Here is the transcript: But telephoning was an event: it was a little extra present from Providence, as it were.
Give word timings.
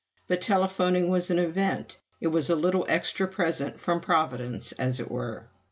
But 0.27 0.41
telephoning 0.41 1.09
was 1.09 1.29
an 1.29 1.37
event: 1.37 1.97
it 2.19 2.29
was 2.29 2.49
a 2.49 2.55
little 2.55 2.87
extra 2.89 3.27
present 3.27 3.79
from 3.79 4.01
Providence, 4.01 4.71
as 4.71 4.99
it 4.99 5.11
were. 5.11 5.49